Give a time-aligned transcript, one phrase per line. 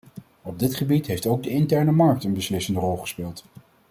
[0.41, 3.43] Op dit gebied heeft ook de interne markt een beslissende rol gespeeld.